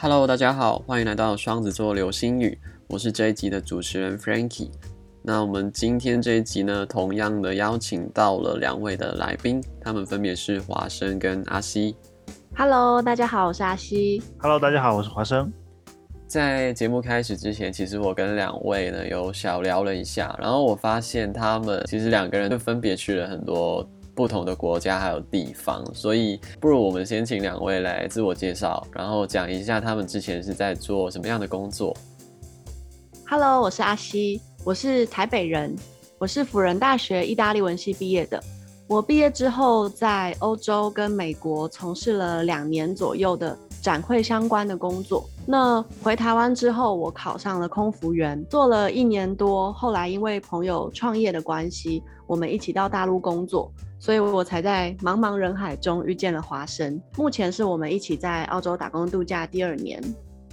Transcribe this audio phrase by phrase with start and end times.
[0.00, 4.70] Hello，大家好，欢迎来到双子座流星雨，我是这一集的主持人 Frankie。
[5.22, 11.96] 那我们今天这一集呢，同样的邀请到了两位的来宾，他们分别是华生跟阿西。
[12.54, 14.22] Hello，大家好，我是阿西。
[14.38, 15.52] Hello，大家好，我是华生。
[16.28, 31.96] 在节目开始之前，其实我跟两位呢有小聊了一下，然后我发现他们其实两个人就分别去了很多不同的国家还有地方，所以不如我们先请两位来自我介绍，然后讲一下他们之前是在做什么样的工作。
[33.26, 35.74] Hello，我是阿西，我是台北人，
[36.18, 38.38] 我是辅仁大学意大利文系毕业的。
[38.86, 45.28] 我毕业之后在欧洲跟美国从事了两年左右的展会相关的工作。
[45.46, 49.72] 那回台湾之后，我考上了空服员，做了一年多。
[49.72, 57.00] 后来因为朋友创业的关系，我们一起到大陆工作，所以我才在茫茫人海中遇见了华生。
[57.16, 60.02] 目前是我们一起在澳洲打工度假第二年。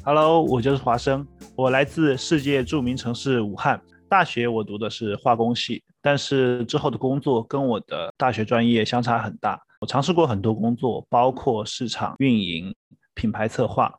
[0.03, 3.81] Hello，我就是华生，我来自世界著名城市武汉。
[4.07, 9.59] 大学我读的是化工系，但是之后的工作跟我的大学专业相差很大。
[9.81, 12.73] 我尝试过很多工作，包括市场运营、
[13.15, 13.91] 品牌策划。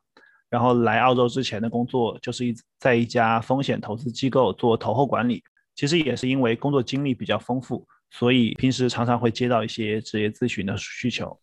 [0.49, 5.43] 然后来澳洲之前的工作就是一在一家风险投资机构做投后管理。
[5.75, 11.37] 其实也是因为工作经历比较丰富，所以平时常常会接到一些职业咨询的需求。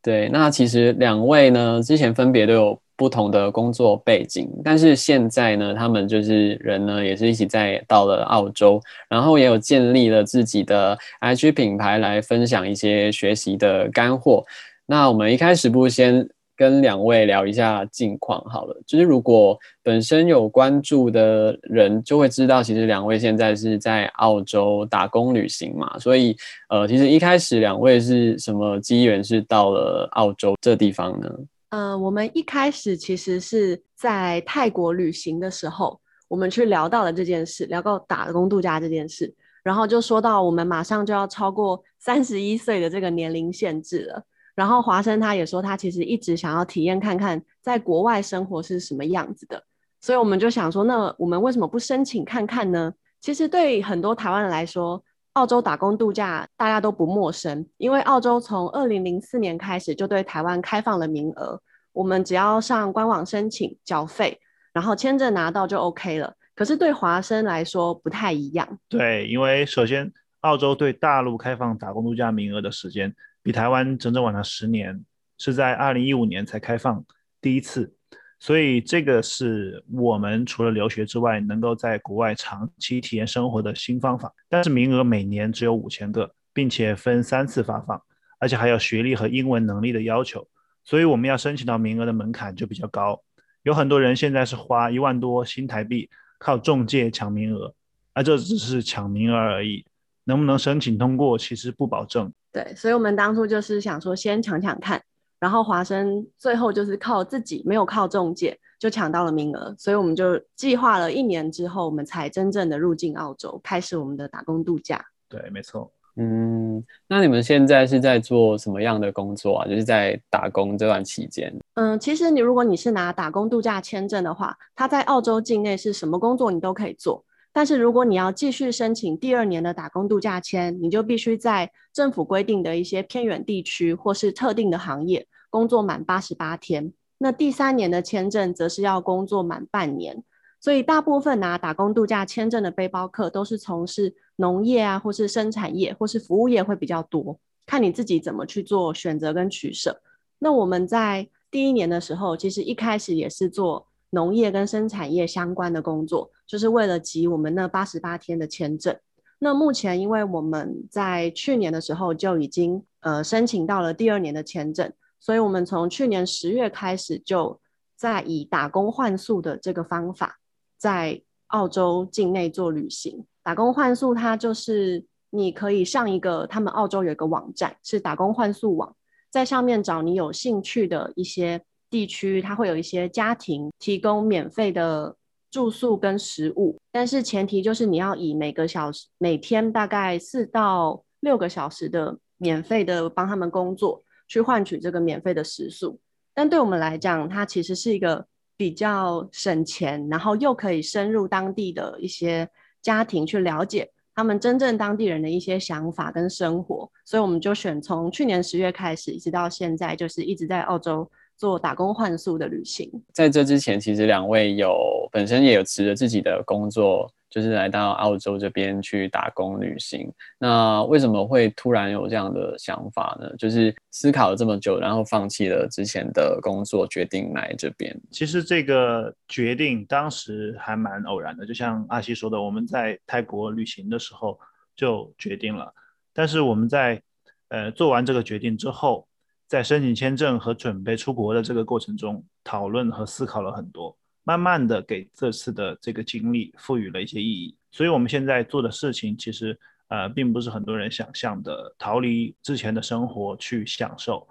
[0.00, 14.42] 对，那其实两位呢，之前分别都有不同的工作背景，但是现在呢，他们就是人呢，也是一起在到了澳洲，然后也有建立了自己的 IG 品牌来分享一些学习的干货。
[14.86, 16.26] 那我们一开始不先
[16.58, 26.36] 跟两位聊一下近况好了，就是如果本身有关注的人就会知道，其实两位现在是在澳洲打工旅行嘛，所以
[26.68, 31.32] 呃，其实一开始两位是什么机缘是到了澳洲这地方呢？
[31.68, 39.32] 呃，我们一开始其实是在泰国旅行的时候，我们去聊到了这件事，聊到打工度假这件事，
[39.62, 44.24] 然后就说到我们马上就要超过三十一岁的这个年龄限制了。
[44.58, 49.62] 然后华生他也说，他其实一直想要体验看看在国外生活是什么样子的，
[50.00, 52.92] 所以我们就想说，那我们为什么不申请看看呢？
[53.20, 55.00] 其实对很多台湾人来说，
[55.34, 64.40] 澳洲打工度假大家都不陌生，因为澳洲从二零零四年开始就对台湾开放了名额，我们只要上官网申请缴费，
[64.72, 66.34] 然后签证拿到就 OK 了。
[66.56, 73.14] 可是对华生来说不太一样，对，因为首先澳洲对大陆开放打工度假名额的时间。
[73.42, 75.04] 比台湾整整晚了十年，
[75.38, 77.04] 是在二零一五年才开放
[77.40, 77.94] 第一次，
[78.40, 84.32] 所以这个是我们除了留学之外，能够在国外长期体验生活的新方法。
[84.48, 88.00] 但是名额每年只有五千个，并且分三次发放，
[88.38, 90.46] 而且还有学历和英文能力的要求，
[90.84, 93.22] 所以我们要申请到名额的门槛就比较高。
[93.62, 97.74] 有很多人现在是花一万多新台币靠中介抢名额，
[98.14, 99.84] 而这只是抢名额而已，
[100.24, 102.32] 能不能申请通过其实不保证。
[102.52, 105.00] 对，所以我们当初就是想说先抢抢看，
[105.38, 115.04] 然后华生最后就是靠自己，没有靠中介就抢到了名额，所以我们就计划了一年之后，我们才真正的入境澳洲，开始我们的打工度假。
[115.28, 115.90] 对，没错。
[116.20, 119.68] 嗯，那你们现在是在做什么样的工作啊？
[119.68, 121.54] 就是在打工这段期间。
[121.74, 127.24] 嗯，其实你如果你是拿打工度假签证的话，它在澳洲境内是什么工作你都可以做。
[127.58, 136.92] 但是如果你要继续申请第二年的打工度假签，你就必须在政府规定的一些偏远地区或是特定的行业工作满八十八天。
[137.18, 140.22] 那第三年的签证则是要工作满半年。
[140.60, 147.40] 所以大部分拿打工度假签证的背包客都是从事农业啊，或是生产业，或是服务业会比较多。
[147.66, 150.00] 看你自己怎么去做选择跟取舍。
[150.38, 158.96] 那我们在第一年的时候，其实一开始也是做农业跟生产业相关的工作，就是为了集我们那八十八天的签证。
[159.38, 167.60] 那目前因为我们在去年的时候就已经呃申请到了第二年的签证，所以我们从去年十月开始就
[167.94, 170.40] 在以打工换宿的这个方法，
[170.76, 173.24] 在澳洲境内做旅行。
[173.42, 178.96] 打工换宿它就是你可以上一个他们澳洲有一个网站是打工换宿网，
[179.30, 185.16] 在上面找你有兴趣的一些地区，它会有一些家庭提供免费的
[185.50, 195.98] 住宿跟食物，但是前提就是你要以每个小时每天大概四到六个小时的免费的帮他们工作，去换取这个免费的食宿。
[196.34, 198.26] 但对我们来讲，它其实是一个
[198.56, 202.48] 比较省钱，然后又可以深入当地的一些
[202.82, 212.90] 家庭去了解他们真正当地人的一些想法跟生活，所以我们就选从去年十月开始，一直到现在，就是一直在澳洲做打工换宿的旅行。
[213.14, 217.10] 在这之前，其实两位有本身也有持着自己的工作。
[217.30, 223.30] 就是来到澳洲这边去打工旅行，那为什么会突然有这样的想法呢？
[223.36, 227.94] 就是思考了这么久，然后放弃了之前的工作，决定来这边。
[228.10, 234.38] 其实这个决定当时还蛮偶然的，就像阿西说的，我们在泰国旅行的时候
[234.74, 235.70] 就决定了。
[236.14, 237.02] 但是我们在
[237.48, 239.06] 呃做完这个决定之后，
[239.48, 243.96] 在申请签证和准备出国的这个过程中，讨论和思考了很多。
[244.22, 249.58] 慢慢的给这次的这个经历赋予了一些意义，所以我们现在做的事情其实
[249.88, 254.28] 呃并不是很多人想象的逃离之前的生活去享受，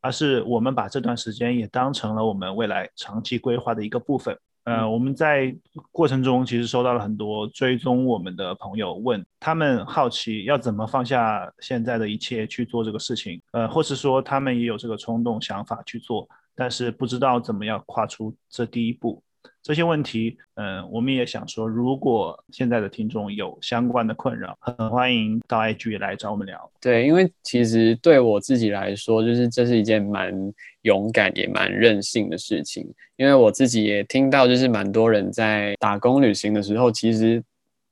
[0.00, 4.34] 而是我们把这段时间也当成了我们未来长期规划的一个部分。
[4.64, 5.54] 呃，我们在
[5.92, 19.22] 过程中其实收到了很多追踪我们的朋友问，他们好奇要怎么放下现在的一切去做这个事情，呃，或是说他们也有这个冲动想法去做，但是不知道怎么样跨出这第一步。
[19.62, 26.70] 这些问题，嗯，我们也想说，如果现在的听众有相关的困扰，很欢迎到 IG 来找我们聊。
[26.80, 30.34] 对，因为其实对我自己来说，就是这是一件蛮
[30.82, 32.86] 勇敢也蛮任性的事情。
[33.16, 37.42] 因为我自己也听到，就是蛮多人在打工旅行的时候，其实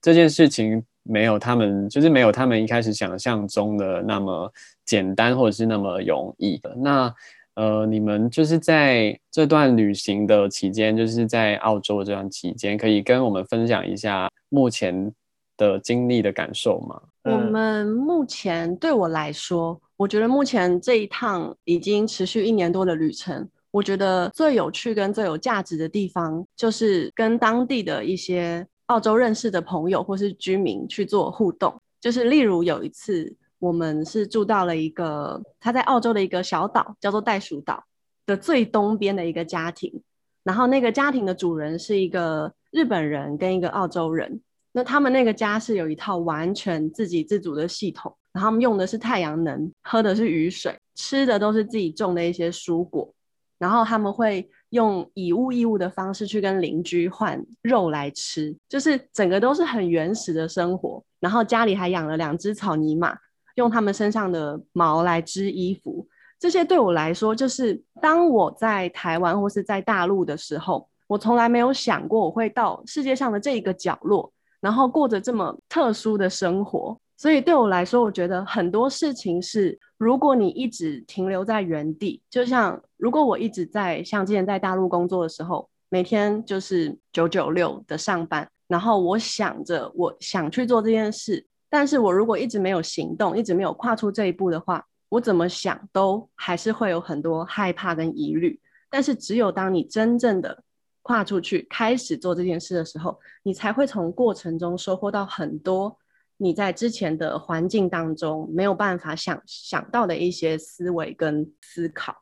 [0.03, 4.53] 这件事情没有他们，就是没有他们一开始想象中的那么
[4.85, 6.75] 简单，或者是那么容易的。
[6.77, 7.15] 那
[7.55, 15.13] 呃，你们就是在这段旅行的期间，就是在澳洲这段期间，可以跟我们分享一下目前
[15.59, 16.99] 的经历的感受吗？
[17.25, 33.37] 我们目前对我来说，我觉得目前这一趟已经持续一年多的旅程，我觉得最有趣跟最有价值的地方，就是跟当地的一些澳洲认识的朋友或是居民去做互动，就是例如有一次。
[33.63, 37.85] 我们是住到了一个他在澳洲的一个小岛，叫做袋鼠岛
[38.27, 40.03] 的最东边的一个家庭。
[40.43, 44.41] 然后那个家庭的主人是一个日本人跟一个澳洲人。
[44.73, 53.15] 那他们那个家是有一套完全自给自足的系统，然后他们用的是太阳能，喝的是雨水，吃的都是自己种的一些蔬果。
[53.59, 61.01] 然后他们会用以物易物的方式去跟邻居换肉来吃，就是整个都是很原始的生活。
[61.21, 63.17] 然后家里还养了两只草泥马。
[63.57, 66.07] 用他们身上的毛来织衣服，
[66.39, 76.99] 这些对我来说，就是当我在台湾或是在大陆的时候，我从来没有想过我会到世界上的这一个角落，然后过着这么特殊的生活。
[77.17, 91.47] 所以对我来说，我觉得很多事情是，如果你一直停留在原地，就像如果我一直在像之前在大陆工作的时候，每天就是九九六的上班，然后我想着我想去做这件事。
[91.73, 98.61] 但是我如果一直没有行动，一直没有跨出这一步的话，我怎么想都还是会有很多害怕跟疑虑。
[98.91, 100.63] 但是只有当你真正的
[101.01, 105.97] 跨出去，开始做这件事的时候，你才会从过程中收获到很多
[106.37, 112.15] 你在之前的环境当中没有办法想想到的一些思维跟思考。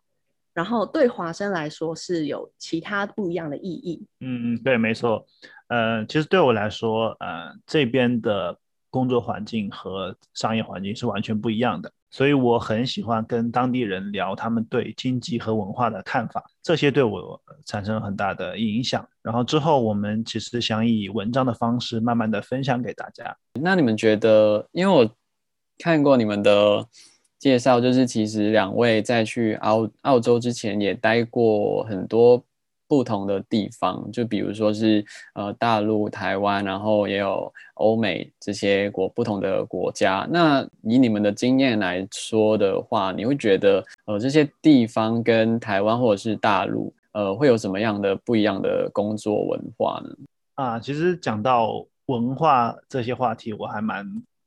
[0.54, 4.06] 然后对华生来说是有其他不一样的意义。
[4.20, 5.26] 嗯，对，没错。
[5.66, 8.56] 呃，其实对我来说，呃，这边的。
[8.90, 19.08] 工作环境和商业环境是完全不一样的，所以我很喜欢跟当地人聊他们对经济和文化的看法，这些对我产生了很大的影响。
[19.22, 23.36] 然后之后我们其实想以文章的方式慢慢的分享给大家。
[23.60, 25.08] 那你们觉得，因为我
[25.78, 26.84] 看过你们的
[27.38, 32.44] 介绍，就是其实两位在去澳澳洲之前也待过很多。
[32.90, 35.04] 不同的地方，就比如说是
[35.34, 40.26] 呃大陆、台湾，然后也有欧美这些国不同的国家。
[40.28, 50.10] 那以你们的经验来说的话，你会觉得呃这些地方跟台湾或者是大陆呃会有什么样的不一样的工作文化呢？
[50.56, 54.04] 啊，其实讲到文化这些话题，我还蛮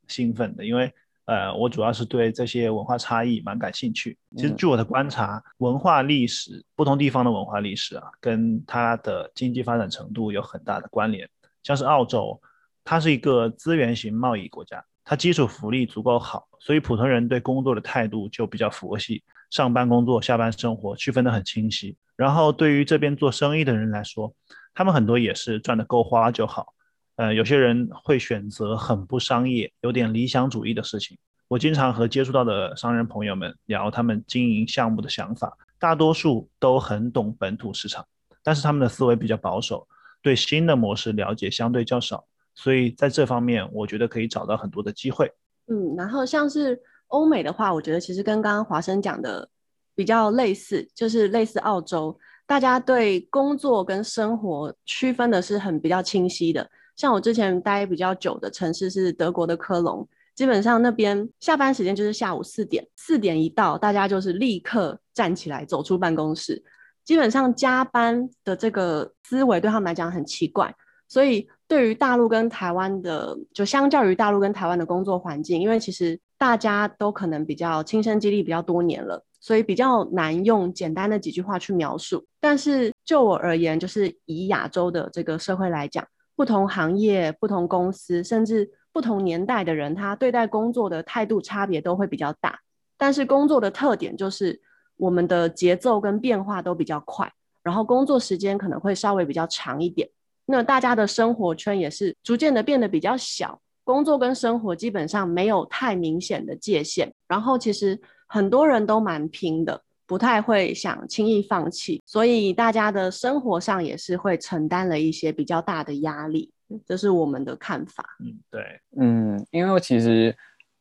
[0.09, 0.91] 兴奋的，因为。
[1.25, 4.17] 呃，我主要是对这些文化差异蛮感兴趣。
[4.35, 11.29] 其实据我的观察，文化历史不同地方的文化历史啊，跟它的经济发展程度有很大的关联。
[11.63, 12.41] 像是澳洲，
[12.83, 21.95] 它是一个资源型贸易国家，它基础福利足够好，所以普通人对工作的态度就比较佛系，上班工作、下班生活区分得很清晰。
[22.17, 24.33] 然后对于这边做生意的人来说，
[24.73, 26.73] 他们很多也是赚的够花就好。
[27.15, 31.17] 呃，有些人会选择很不商业、有点理想主义的事情。
[31.47, 38.03] 我经常和接触到的商人朋友们聊他们经营项目的想法，大多数都很懂本土市场，
[38.41, 39.87] 但是他们的思维比较保守，
[40.23, 45.31] 对新的模式了解相对较少，所以在这方面，我觉得可以找到很多的机会。
[45.67, 49.47] 嗯，然后像是欧美的话，我觉得其实跟刚刚华生讲的
[49.93, 52.17] 比较类似，就是类似澳洲，
[52.47, 56.67] 大家对工作跟生活区分的是很比较清晰的。
[56.95, 66.63] 像我之前待比较久的城市是德国的科隆，基本上那边下班时间就是下午四点，四点一到，大家就是立刻站起来走出办公室。
[67.03, 70.73] 基本上加班的这个思维对他们来讲很奇怪，
[71.07, 82.25] 所以对于大陆跟台湾的，就相较于大陆跟台湾的工作环境，因为其实大家都可能比较亲身经历比较多年了，所以比较难用简单的几句话去描述。
[82.39, 92.59] 但是就我而言，就是以亚洲的这个社会来讲，不同行业、不同公司，甚至不同年代的人，他对待工作的态度差别都会比较大。
[92.97, 94.61] 但是工作的特点就是。
[94.95, 97.29] 我们的节奏跟变化都比较快，
[97.63, 100.07] 然后工作时间可能会稍微比较长一点。
[100.45, 107.11] 那大家的生活圈也是逐渐的变得比较小，工作跟生活基本上没有太明显的界限。
[107.27, 116.51] 然后其实很多人都蛮拼的，不太会想轻易放弃，所以大家的生活上也是会承担了一些比较大的压力。
[116.85, 118.03] 这是我们的看法。
[118.19, 118.61] 嗯，对，
[118.97, 120.35] 嗯，因为其实。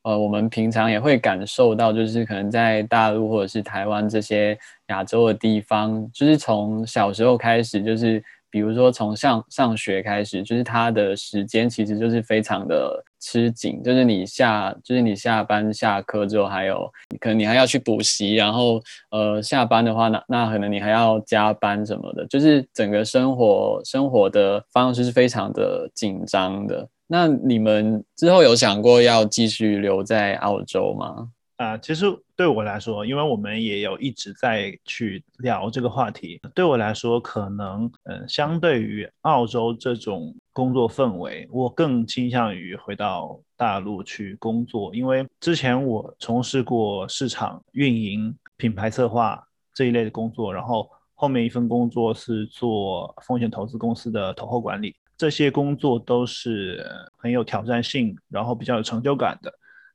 [0.05, 8.21] 呃，我们平常也会感受到，就是可能在大陆或者是台湾这些亚洲的地方，就是从小时候开始，就是
[8.53, 16.87] 比如说从上上学开始，就是他的时间其实就是非常的吃紧，就是你下就是你下班下课之后，还有
[17.19, 18.79] 可能你还要去补习，然后
[19.11, 26.87] 呃下班的话，那那可能你还要加班什么的，就是整个生活生活的方式是非常的紧张的。
[27.07, 31.29] 那你们之后有想过要继续留在澳洲吗？
[31.63, 36.41] 啊，其实对我来说，因为我们也有一直在去聊这个话题。
[36.55, 44.95] 对我来说，可能嗯，相对于澳洲这种工作氛围，我更倾向于回到大陆去工作。
[44.95, 49.41] 因为之前我从事过市场运营、品牌策划
[49.73, 54.97] 这一类的工作，然后后面一份工作是做风险投资公司的投后管理。
[55.17, 56.85] 这些工作都是
[57.17, 59.53] 很有挑战性，然后比较有成就感的，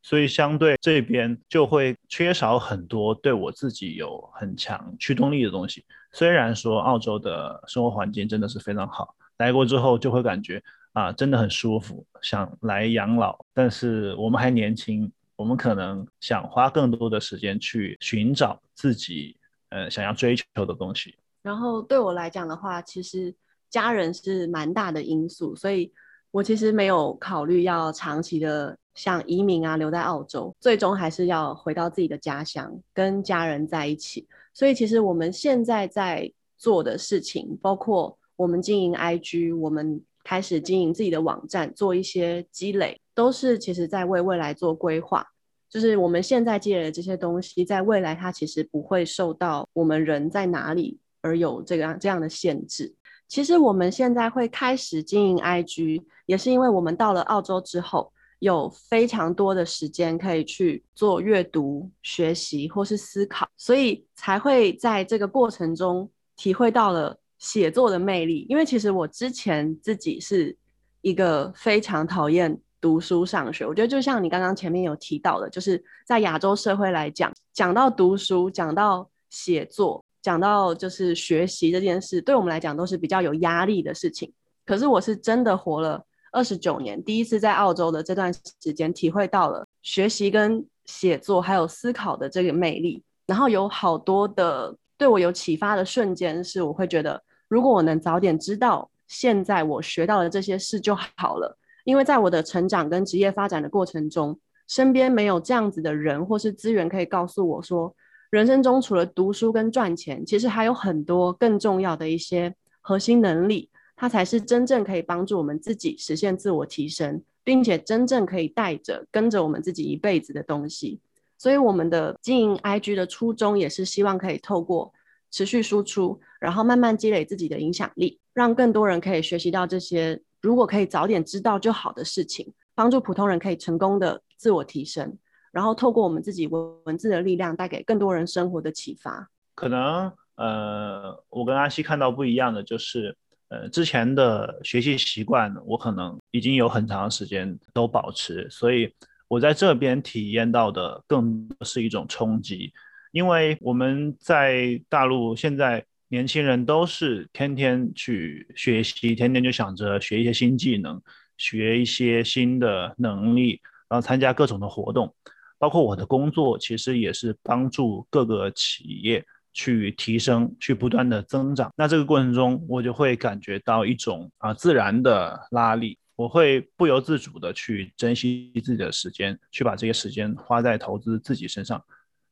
[0.08, 5.84] 所以相对这边就会缺少很多对我自己有很强驱动力的东西。
[6.14, 13.38] 虽然说澳洲的生活环境真的是非常好，来过之后就会感觉啊，真的很舒服，想来养老。
[13.54, 19.36] 但是我们还年轻，我们可能想花更多的时间去寻找自己
[19.68, 21.18] 呃想要追求的东西。
[21.42, 23.36] 然后对我来讲的话，其实。
[23.70, 25.92] 家人是蛮大的因素，所以
[26.32, 34.28] 我其实没有考虑要长期的像移民啊留在澳洲，最终还是要回到自己的家乡跟家人在一起。
[34.54, 45.26] 所以其实我们现在在做的事情，包括我们经营 IG，我们开始经营自己的网站，做一些积累，都是其实在为未来做规划。
[45.70, 52.94] 就是我们现在积累的这些东西，在未来它其实不会受到我们人在哪里而有这个这样的限制。
[53.28, 68.46] 其实我们现在会开始经营 IG，也是因为我们到了澳洲之后，有非常多的时间可以去做阅读、学习或是思考，所以才会在这个过程中体会到了写作的魅力。
[68.48, 70.56] 因为其实我之前自己是
[71.02, 80.06] 一个非常讨厌读书上学，我觉得就像你刚刚前面有提到的，就是在亚洲社会来讲，讲到读书，讲到写作。
[80.28, 84.30] 讲到就是学习这件事，对我们来讲都是比较有压力的事情。
[84.66, 86.04] 可是我是真的活了
[86.34, 93.02] 二十九年，第一次在澳洲的这段时间，体会到了学习跟写作还有思考的这个魅力。
[93.26, 101.58] 然后有好多的对我有启发的瞬间，是我会觉得，如果我能早点知道现在我学到的这些事就好了。
[101.86, 107.96] 因为在我的成长跟职业发展的过程中，身边没有这样子的人或是资源可以告诉我说。
[108.30, 121.00] 人生中除了读书跟赚钱，其实还有很多更重要的一些核心能力，它才是真正可以帮助我们自己实现自我提升，并且真正可以带着跟着我们自己一辈子的东西。
[121.38, 124.92] 所以，我们的经营 IG 的初衷也是希望可以透过
[125.30, 135.18] 持续输出，然后慢慢积累自己的影响力，让更多人可以学习到这些如果可以早点知道就好的事情，帮助普通人可以成功的自我提升。
[135.58, 139.28] 然后透过我们自己文文字的力量，带给更多人生活的启发。
[139.56, 143.18] 可能呃，我跟阿西看到不一样的就是，
[143.50, 148.94] 呃，之前的学习习惯，我可能已经有很长时间都保持，所以
[149.28, 152.72] 我在这边体验到的更是一种冲击。
[153.12, 161.02] 因为我们在大陆现在年轻人都是天天去学习，天天就想着学一些新技能。
[161.40, 165.14] 学一些新的能力，然后参加各种的活动。
[165.58, 171.72] 包括我的工作，其实也是帮助各个企业去提升、去不断的增长。
[171.76, 181.84] 那这个过程中，我就会感觉到一种啊自然的拉力，我会不由自主的去珍惜自己的时间，去把这些时间花在投资自己身上。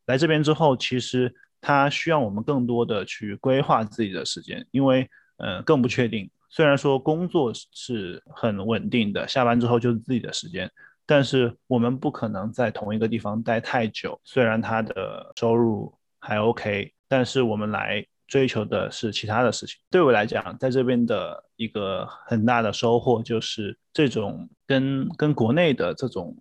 [0.05, 6.29] 来这边之后，其实它需要我们更多的去规划自己的时间，因为嗯更不确定。
[6.48, 10.72] 虽然说工作是很稳定的，下班之后就是自己的时间。
[11.06, 19.78] 但是我们不可能在同一个地方待太久，虽然他的收入还 OK，但是我们来追求的是其他的事情。
[19.90, 26.36] 对我来讲，在这边的一个很大的收获就是这种跟跟国内的这种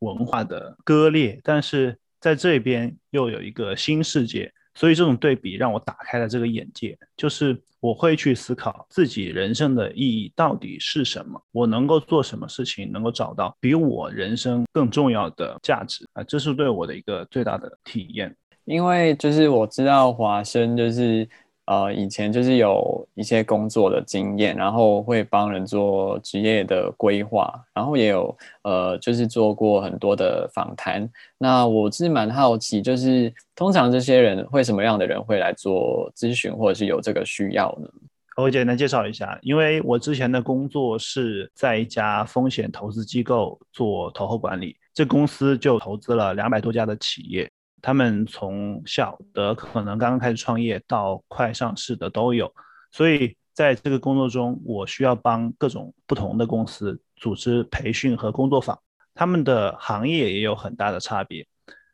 [0.00, 4.52] 文化的割裂，但是在这边又有一个新世界。
[4.74, 18.34] 所以这种对比让我打开了这个眼界，就是我会去思考自己人生的意义到底是什么，我能够做什么事情能够找到比我人生更重要的价值啊，这是对我的一个最大的体验。
[18.64, 21.28] 因为就是我知道华生就是。
[21.70, 31.08] 呃，以前就是有一些工作的经验，然后会帮人做职业的规划，然后也有呃，就是做过很多的访谈。
[31.38, 37.88] 那我是蛮好奇，就是通常这些人会什么样的人会来做咨询，或者是有这个需要呢？
[38.36, 47.48] 我简单介绍一下，因为我之前的工作是在一家风险投资机构做投后管理，这公司就投资了两百多家的企业。
[47.82, 52.52] 他们从小的可能刚刚开始创业到快上市的都有，
[52.90, 58.78] 所以在这个工作中，我需要帮各种不同的公司组织培训和工作坊，
[59.14, 61.46] 他们的行业也有很大的差别。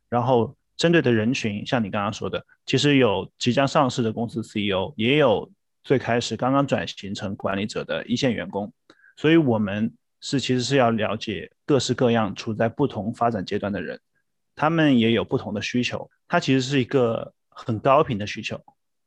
[0.09, 5.51] 然后针对的人群，像你刚刚说的，其实有即将上市的公司 CEO，也有
[5.83, 8.73] 最开始刚刚转型成管理者的一线员工，
[9.17, 13.99] 所以我们是其实是要了解各式各样处在不同发展阶段的人。
[14.57, 18.59] 他们也有不同的需求，它其实是一个很高频的需求，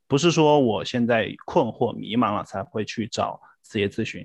[0.06, 4.24] 不是说我现在困惑迷茫了才会去找职业咨询，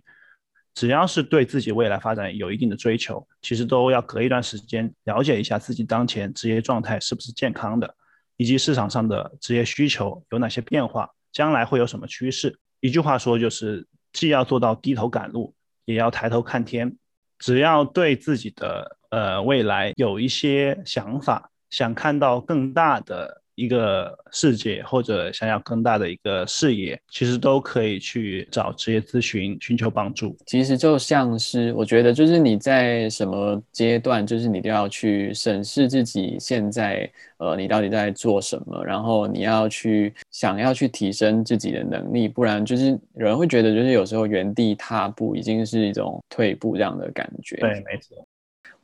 [0.75, 7.95] 只要是对自己未来发展有一定的追求，其实都要隔一段时间了解一下自己当前职业状态是不是健康的，
[8.38, 12.55] 以及市场上的职业需求有哪些变化，将来会有什么趋势。
[12.81, 16.95] 一句话说就是，既要做到低头赶路，也要抬头看天，
[17.39, 18.97] 只要对自己的。
[19.15, 30.36] 呃，未来有一些想法，想看到更大的一个世界，或者想要更大的一个视野，其实都可以去找职业咨询寻求帮助。
[30.45, 47.56] 其实就像是我觉得，就是你在什么阶段，就是你都要去审视自己现在，呃，你到底在做什么，然后你要去想要去提升自己的能力，不然就是有人会觉得，就是有时候原地踏步已经是一种退步这样的感觉。
[47.56, 48.28] 对，没错。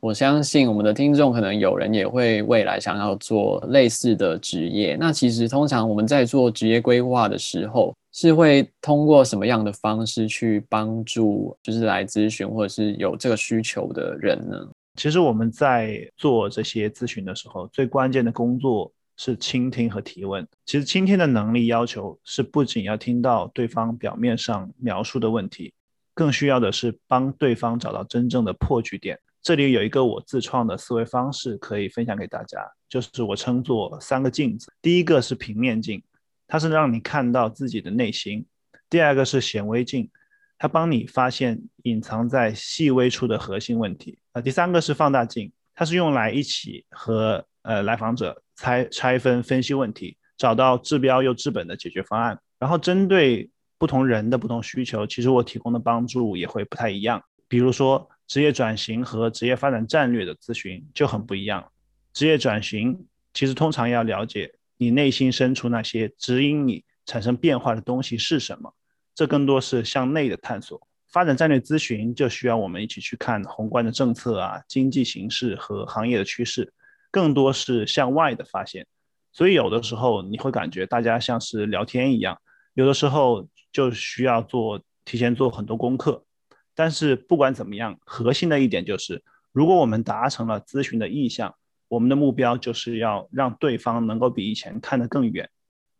[0.02, 4.96] 我相信我们的听众可能有人也会未来想要做类似的职业。
[4.96, 14.68] 那其实通常我们在做职业规划的时候，是会通过什么样的方式去帮助，就是来咨询或者是有这个需求的人呢？
[14.96, 20.44] 其实我们在做这些咨询的时候，最关键的工作是倾听和提问。
[20.66, 25.72] 其实倾听的能力要求是不仅要听到对方表面上描述的问题，
[26.12, 29.16] 更需要的是帮对方找到真正的破局点。
[29.42, 34.72] 这里有一个我自创的思维方式可以分享给大家，就是我称作三个镜子。
[34.80, 36.00] 第一个是平面镜，
[36.46, 38.44] 它是让你看到自己的内心；
[38.88, 40.08] 第二个是显微镜，
[40.56, 52.38] 它帮你发现隐藏在细微处的核心问题；啊，第三个是放大镜，它是用来一起和呃来访者拆拆分分析问题，找到治标又治本的解决方案。
[52.60, 58.08] 然后针对不同人的不同需求，其实我提供的帮助也会不太一样，比如说。
[58.32, 61.70] 职业转型和职业发展战略的咨询就很不一样。
[62.14, 68.72] 职业转型其实通常要了解你内心深处那些指引你产生变化的东西是什么，
[69.14, 70.80] 这更多是向内的探索。
[71.10, 76.72] 发展战略咨询就需要我们一起去看宏观的政策啊、经济形势和行业的趋势，
[77.10, 78.86] 更多是向外的发现。
[79.30, 82.40] 所以有的时候你会感觉大家像是聊天一样，
[82.72, 86.24] 有的时候就需要做提前做很多功课。
[86.74, 91.54] 但是不管怎么样，核心的一点就是，如果我们达成了咨询的意向，
[91.88, 95.48] 我们的目标就是要让对方能够比以前看得更远。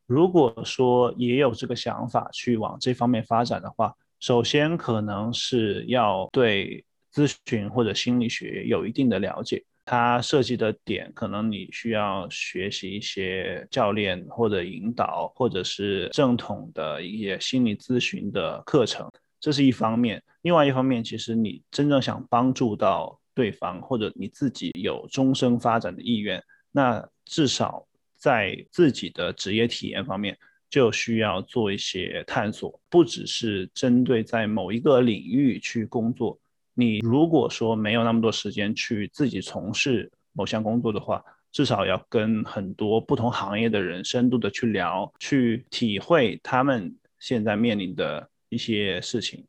[0.06, 19.10] 如果说也有这个想法去往这方面发展的话，首先可能是要对咨询或者心理学有一定的了解，它涉及的点可能你需要学习一些教练或者引导，或者是正统的一些心理咨询的课程。
[19.42, 20.22] 这是一方面。
[20.40, 30.34] 另外一方面，其实你真正想帮助到对方，或者你自己有终身发展的意愿，那至少在自己的职业体验方面。
[30.70, 36.40] 就需要做一些探索，不只是针对在某一个领域去工作。
[36.72, 49.44] 你如果说没有那么多时间去自己从事某项工作的话，至少要跟很多不同行业的人深度的去聊，去体会他们现在面临的一些事情。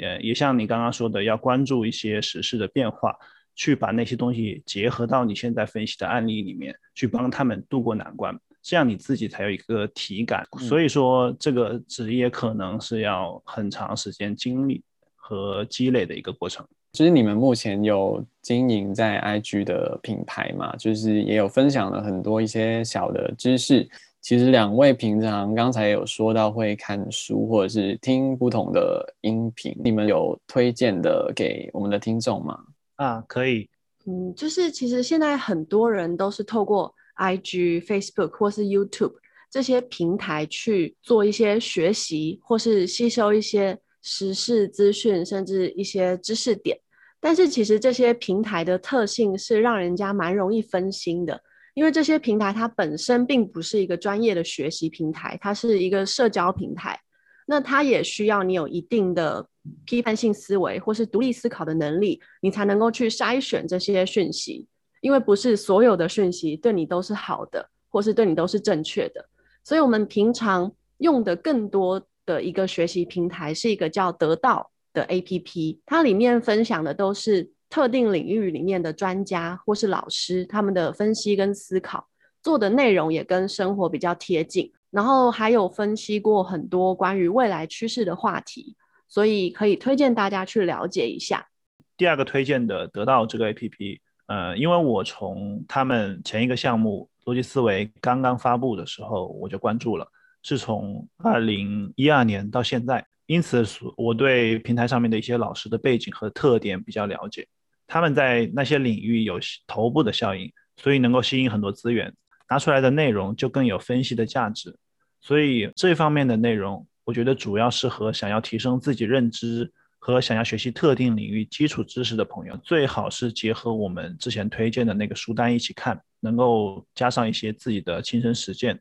[0.00, 3.14] 呃，也像你刚刚说的，要关注一些时事的变化，
[3.54, 8.38] 去把那些东西结合到你现在分析的案例里面，去帮他们渡过难关。
[8.62, 14.82] 这样你自己才有一个体感，所以说这个职业可能是要很长时间经历
[15.14, 16.66] 和积累的一个过程。
[16.92, 20.74] 其实你们目前有经营在 IG 的品牌嘛？
[20.76, 23.88] 就是也有分享了很多一些小的知识。
[24.20, 32.58] 其实两位平常刚才有说到会看书或者是听不同的音频，你们有推荐的给我们的听众吗？
[32.96, 33.68] 啊，可以。
[34.06, 36.94] 嗯，就是其实现在很多人都是透过。
[37.18, 39.14] iG、Facebook 或是 YouTube
[39.50, 46.78] 这些平台去做一些学习，或是吸收一些时事资讯，甚至一些知识点。
[47.18, 51.42] 但是其实这些平台的特性是让人家蛮容易分心的，
[51.78, 56.98] 因为这些平台它本身并不是一个专业的学习平台，它是一个社交平台。
[57.46, 59.48] 那它也需要你有一定的
[59.84, 64.66] 批判性思维或是独立思考的能力，你才能够去筛选这些讯息。
[65.02, 69.28] 因为不是所有的讯息对你都是好的，或是对你都是正确的，
[69.62, 82.08] 所以我们平常用的更多的一个学习平台是一个叫得到的 APP，它里面分享的都是特定领域里面的专家或是老师他们的分析跟思考，
[82.42, 88.76] 做的内容也跟生活比较贴近，然后还有分析过很多关于未来趋势的话题，
[89.08, 91.48] 所以可以推荐大家去了解一下。
[91.96, 94.00] 第二个推荐的得到这个 APP。
[94.28, 100.06] 呃，因为我从他们前一个项目逻辑思维刚刚发布的时候，我就关注了，
[100.42, 103.64] 是从二零一二年到现在，因此
[103.96, 107.48] 我对平台上面的一些老师的背景和特点比较了解。
[107.88, 112.14] 他们在那些领域有头部的效应，所以能够吸引很多资源，
[112.48, 114.78] 拿出来的内容就更有分析的价值。
[115.20, 119.72] 所以这方面的内容，我觉得主要适合想要提升自己认知。
[120.00, 128.78] 和想要学习特定领域基础知识的朋友，最好是结合我们之前推荐的那个书单一起看，能够加上一些自己的亲身实践。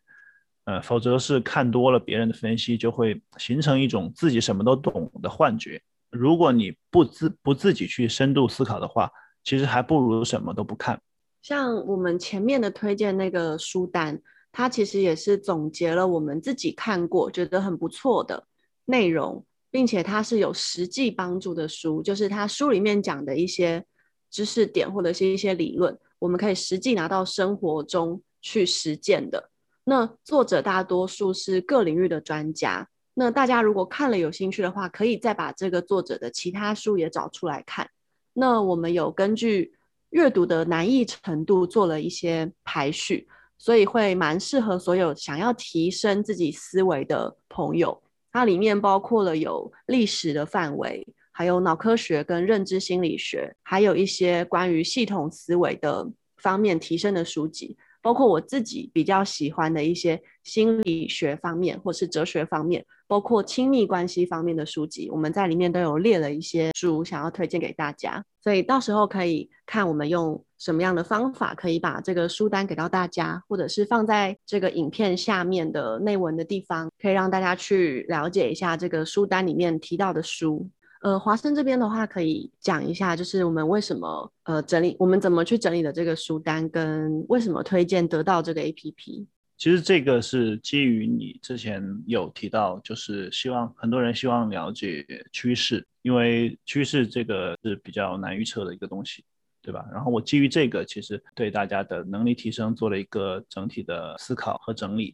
[0.65, 5.81] 呃，否则是看多了别人的分析，就会形成一种自己什么都懂的幻觉。
[6.17, 9.11] 如果你不自不自己去深度思考的话，
[9.43, 11.01] 其实还不如什么都不看。
[11.41, 18.47] 像我们前面的推荐那个书单，它其实也是总结了我们自己看过觉得很不错的
[18.85, 19.45] 内容。
[19.69, 23.85] 并且它是有实际帮助的书，就是它书里面讲的一些
[24.31, 29.51] 知识点或者是一些理论，我们可以实际拿到生活中去实践的。
[29.83, 32.87] 那作者大多数是各领域的专家，
[33.19, 37.89] 那大家如果看了有兴趣的话，可以再把这个作者的其他书也找出来看。
[38.33, 39.73] 那我们有根据
[40.11, 43.27] 阅读的难易程度做了一些排序，
[43.57, 48.03] 所以会蛮适合所有想要提升自己思维的朋友。
[48.31, 70.43] 它里面包括了有历史的范围，还有脑科学跟认知心理学，还有一些关于系统思维的方面提升的书籍，包括我自己比较喜欢的一些心理学方面或是哲学方面，包括亲密关系方面的书籍，我们在里面都有列了一些书，想要推荐给大家，所以到时候可以看我们用。
[70.59, 80.67] 什么样的方法可以把这个书单给到大家，或者是放在这个影片下面的内文的地方，可以让大家去了解一下这个书单里面提到的书。
[81.03, 89.27] 呃，华生这边的话，可以讲一下，就是我们为什么呃整理，我们怎么去整理的这个书单，跟为什么推荐得到这个 APP。
[89.57, 99.25] 其实这个是基于你之前有提到，就是希望很多人希望了解趋势，因为趋势这个是比较难预测的一个东西。
[99.59, 99.85] 对吧？
[99.91, 105.13] 然后我基于这个，其实对大家的能力提升做了一个整体的思考和整理。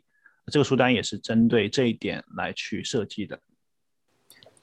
[0.52, 3.40] 这个书单也是针对这一点来去设计的。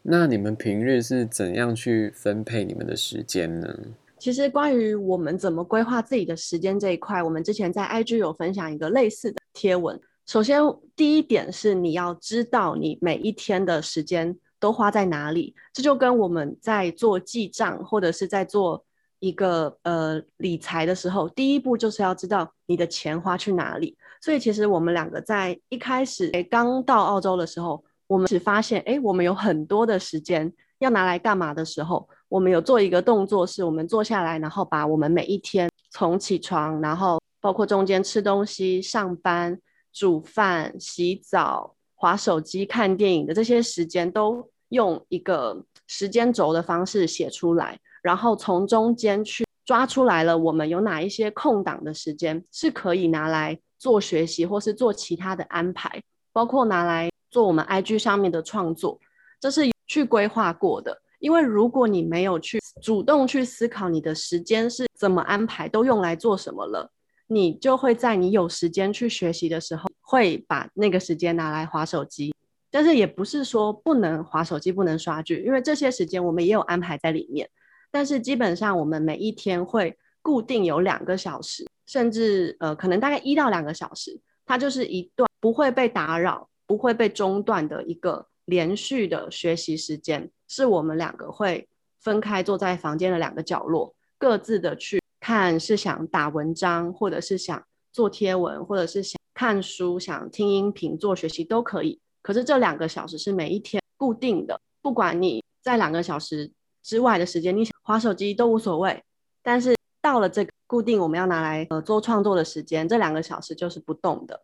[0.02, 3.76] 那你们平日是怎样去分配你们的时间呢？
[4.20, 9.98] 其实关于我们怎么规划自己的时间这一块，我们之前在 IG 有分享一个类似的贴文。
[10.26, 10.62] 首先，
[10.94, 18.84] 第一点是你要知道你每一天的时间都花在哪里，这就跟我们在做记账或者是在做。
[19.22, 23.94] 一个呃理财的时候，第一步就是要知道你的钱花去哪里。
[24.18, 39.60] 所以其实我们两个在一开始刚到澳洲的时候，我们只发现，哎，我们有很多的时间要拿来干嘛的时候，我们有做一个动作，是我们坐下来，然后把我们每一天从起床，然后包括中间吃东西、上班、
[39.92, 56.00] 煮饭、洗澡、划手机、看电影的这些时间，都用一个时间轴的方式写出来，然后从中间去抓出来了，我们有哪一些空档的时间是可以拿来做学习，或是做其他的安排，
[56.32, 59.00] 包括拿来做我们 IG 上面的创作，
[59.40, 61.02] 这是去规划过的。
[61.20, 66.90] 因为如果你没有去主动去思考你的时间是怎么安排，都用来做什么了，
[67.28, 72.34] 你就会在你有时间去学习的时候，会把那个时间拿来划手机。
[72.72, 77.48] 但是也不是说不能划手机、不能刷剧，因为这些时间我们也有安排在里面。
[77.90, 90.30] 但是基本上我们每一天会固定有两个小时，甚至呃可能大概一到两个小时，它就是一段不会被打扰、不会被中断的一个连续的学习时间。
[90.50, 91.68] 是我们两个会
[92.00, 102.00] 分开坐在房间的两个角落，各自的去看，是想打文章，或者是想做贴文，或者是想看书、想听音频、做学习都可以。
[102.20, 106.50] 可是这两个小时是每一天固定的，不管你在两个小时
[106.82, 109.00] 之外的时间，你想划手机都无所谓。
[109.44, 114.42] 但是到了这个固定我们要拿来呃做创作的时间，这两个小时就是不动的。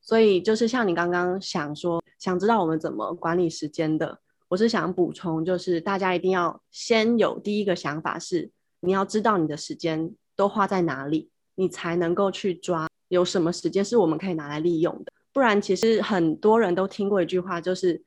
[0.00, 4.20] 所以就是像你刚刚想说，想知道我们怎么管理时间的。
[4.48, 15.12] 我是想补充，就是大家一定要先有第一个想法，是你要知道你的时间都花在哪里，你才能够去抓有什么时间是我们可以拿来利用的。
[15.32, 18.02] 不然，其实很多人都听过一句话，就是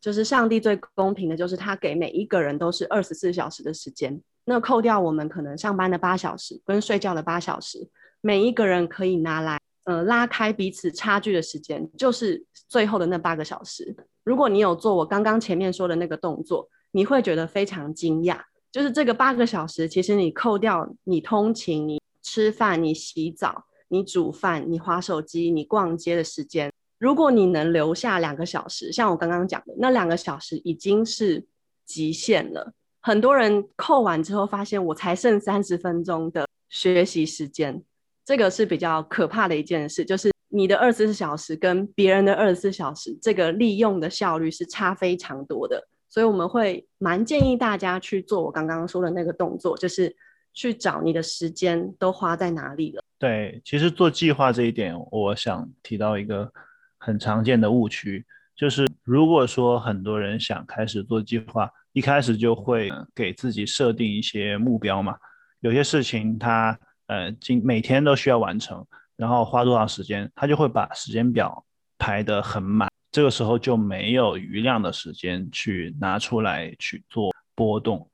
[0.00, 7.88] 就是上帝最公平的，就是他给每一个人都是二十四小时的时间，那扣掉我们可能上班的八小时跟睡觉的八小时，
[8.20, 9.57] 每一个人可以拿来
[9.88, 13.96] 呃拉开彼此差距的时间，就是最后的那八个小时。
[14.22, 18.38] 如果你有做我刚刚前面说的那个动作，你会觉得非常惊讶。
[18.70, 31.46] 就是这个八个小时，其实你扣掉你通勤、你吃饭、你洗澡、你煮饭、你划手机、你逛街的时间，如果你能留下两个小时，像我刚刚讲的那两个小时已经是
[31.86, 32.74] 极限了。
[33.00, 37.82] 很多人扣完之后发现，我才剩三十分钟的学习时间，
[38.28, 40.30] 这个是比较可怕的一件事，就是。
[40.50, 50.16] 你的二十四小时跟别人的二十四小时，这个利用的效率是差非常多的，所以我们会蛮建议大家去做我刚刚说的那个动作，就是
[50.54, 53.04] 去找你的时间都花在哪里了。
[53.18, 56.50] 对，其实做计划这一点，我想提到一个
[56.96, 58.24] 很常见的误区，
[58.56, 65.14] 就是如果说很多人想开始做计划，一开始就会给自己设定一些目标嘛，
[65.60, 68.86] 有些事情他呃今每天都需要完成。
[69.16, 71.64] 然后花多少时间，他就会把时间表
[71.98, 78.08] 排得很满，这个时候就没有余量的时间去拿出来去做波动。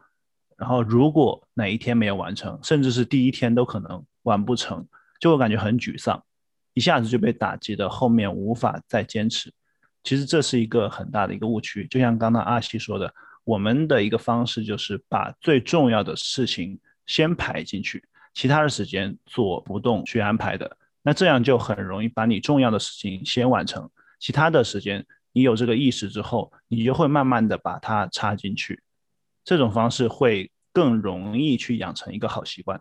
[0.57, 4.83] 然后如果哪一天没有完成，甚至是第一天都可能完不成，
[5.21, 6.25] 就会感觉很沮丧，
[6.73, 9.53] 一下子就被打击的后面无法再坚持。
[10.05, 13.13] 其实这是一个很大的一个误区，就像刚刚阿西说的，
[13.45, 18.03] 我们的一个方式就是把最重要的事情先排进去，
[18.35, 20.77] 其他的时间做不动去安排的。
[21.03, 28.83] 那这样就很容易把你重要的事情先完成，其他的时间你有这个意识之后，你就会慢慢的把它插进去，
[29.45, 32.81] 这种方式会更容易去养成一个好习惯。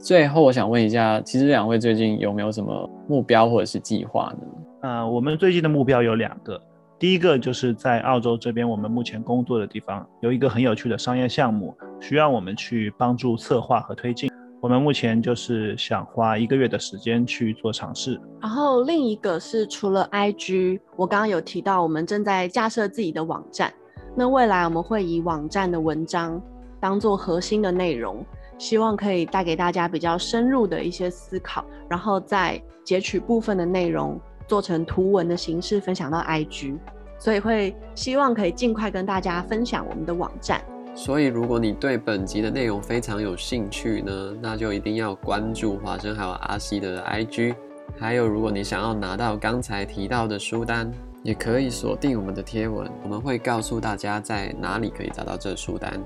[0.00, 4.46] 最后我想问一下，其实两位最近有没有什么目标或者是计划呢？
[4.82, 6.60] 呃，我们最近的目标有两个，
[6.98, 14.27] 第一个就是在澳洲这边，我们目前工作的地方有一个很有趣的商业项目，需要我们去帮助策划和推进。
[14.60, 23.72] 我们目前就是想花一个月的时间去做尝试，然后另一个是除了 IG，我刚刚有提到我们正在架设自己的网站，
[24.16, 26.42] 那未来我们会以网站的文章
[26.80, 28.24] 当做核心的内容，
[28.58, 36.76] 希望可以带给大家比较深入的一些思考，然后再截取部分的内容做成图文的形式分享到 IG，
[37.16, 40.60] 所以会希望可以尽快跟大家分享我们的网站。
[40.98, 47.54] 所以，如果你对本集的内容非常有兴趣呢，那就一定要关注华生还有阿西的 IG。
[47.96, 56.02] 还有，如果你想要拿到刚才提到的书单，也可以锁定我们的贴文，我们会告诉大家在哪里可以找到这书单。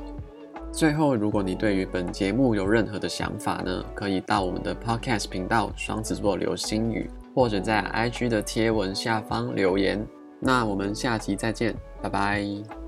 [0.70, 10.06] 最后，如果你对于本节目有任何的想法呢，可以到我们的 Podcast 频道“双子座流星雨”，或者在 IG 的贴文下方留言。
[10.38, 12.81] 那我们下集再见，拜拜。